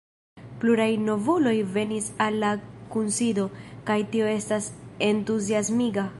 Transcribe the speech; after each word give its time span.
Pluraj 0.61 0.87
novuloj 1.09 1.53
venis 1.75 2.07
al 2.27 2.39
la 2.45 2.51
kunsido, 2.97 3.47
kaj 3.91 4.01
tio 4.15 4.35
estas 4.35 4.73
entuziasmiga. 5.13 6.09